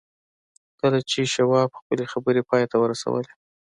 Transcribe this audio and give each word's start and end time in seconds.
کله 0.79 0.99
چې 1.09 1.19
شواب 1.33 1.69
خپلې 1.79 2.05
خبرې 2.13 2.41
پای 2.49 2.63
ته 2.71 2.75
ورسولې. 2.79 3.33